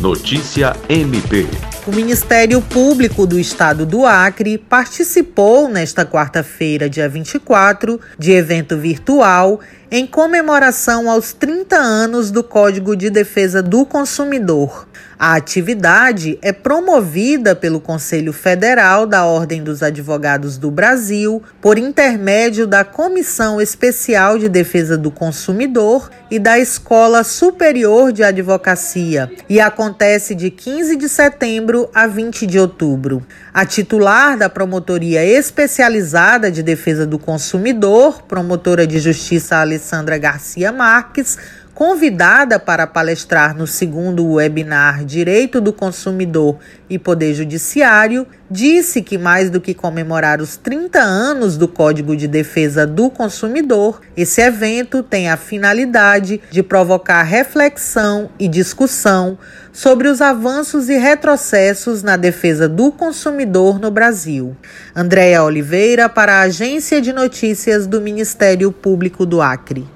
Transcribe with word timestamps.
Notícia 0.00 0.76
MP. 0.90 1.46
O 1.86 1.90
Ministério 1.90 2.60
Público 2.60 3.26
do 3.26 3.40
Estado 3.40 3.86
do 3.86 4.04
Acre 4.04 4.58
participou 4.58 5.68
nesta 5.68 6.04
quarta-feira, 6.04 6.90
dia 6.90 7.08
24, 7.08 7.98
de 8.18 8.32
evento 8.32 8.76
virtual 8.76 9.58
em 9.90 10.06
comemoração 10.06 11.10
aos 11.10 11.32
30 11.32 11.76
anos 11.76 12.30
do 12.30 12.44
Código 12.44 12.94
de 12.94 13.08
Defesa 13.08 13.62
do 13.62 13.86
Consumidor. 13.86 14.86
A 15.18 15.34
atividade 15.34 16.38
é 16.42 16.52
promovida 16.52 17.56
pelo 17.56 17.80
Conselho 17.80 18.34
Federal 18.34 19.06
da 19.06 19.24
Ordem 19.24 19.64
dos 19.64 19.82
Advogados 19.82 20.58
do 20.58 20.70
Brasil, 20.70 21.42
por 21.58 21.78
intermédio 21.78 22.66
da 22.66 22.84
Comissão 22.84 23.58
Especial 23.58 24.38
de 24.38 24.46
Defesa 24.46 24.94
do 24.98 25.10
Consumidor 25.10 26.10
e 26.30 26.38
da 26.38 26.58
Escola 26.58 27.24
Superior 27.24 28.12
de 28.12 28.22
Advocacia, 28.22 29.32
e 29.48 29.58
acontece 29.58 30.34
de 30.34 30.50
15 30.50 30.96
de 30.96 31.08
setembro 31.08 31.88
a 31.94 32.06
20 32.06 32.46
de 32.46 32.58
outubro. 32.58 33.26
A 33.54 33.64
titular 33.64 34.36
da 34.36 34.50
Promotoria 34.50 35.24
Especializada 35.24 36.50
de 36.50 36.62
Defesa 36.62 37.06
do 37.06 37.18
Consumidor, 37.18 38.20
promotora 38.24 38.86
de 38.86 38.98
Justiça 38.98 39.56
Alessandra 39.56 40.18
Garcia 40.18 40.70
Marques, 40.70 41.38
convidada 41.76 42.58
para 42.58 42.86
palestrar 42.86 43.54
no 43.54 43.66
segundo 43.66 44.26
webinar 44.32 45.04
Direito 45.04 45.60
do 45.60 45.74
Consumidor 45.74 46.56
e 46.88 46.98
Poder 46.98 47.34
Judiciário, 47.34 48.26
disse 48.50 49.02
que 49.02 49.18
mais 49.18 49.50
do 49.50 49.60
que 49.60 49.74
comemorar 49.74 50.40
os 50.40 50.56
30 50.56 50.98
anos 50.98 51.58
do 51.58 51.68
Código 51.68 52.16
de 52.16 52.26
Defesa 52.26 52.86
do 52.86 53.10
Consumidor, 53.10 54.00
esse 54.16 54.40
evento 54.40 55.02
tem 55.02 55.28
a 55.28 55.36
finalidade 55.36 56.40
de 56.50 56.62
provocar 56.62 57.22
reflexão 57.22 58.30
e 58.38 58.48
discussão 58.48 59.36
sobre 59.70 60.08
os 60.08 60.22
avanços 60.22 60.88
e 60.88 60.96
retrocessos 60.96 62.02
na 62.02 62.16
defesa 62.16 62.66
do 62.66 62.90
consumidor 62.90 63.78
no 63.78 63.90
Brasil. 63.90 64.56
Andréa 64.94 65.44
Oliveira 65.44 66.08
para 66.08 66.36
a 66.36 66.40
Agência 66.40 67.02
de 67.02 67.12
Notícias 67.12 67.86
do 67.86 68.00
Ministério 68.00 68.72
Público 68.72 69.26
do 69.26 69.42
Acre. 69.42 69.86